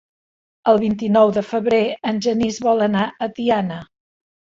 El 0.71 0.77
vint-i-nou 0.83 1.33
de 1.35 1.43
febrer 1.49 1.81
en 2.11 2.21
Genís 2.27 2.57
vol 2.69 2.81
anar 2.87 3.05
a 3.27 3.29
Tiana. 3.41 3.79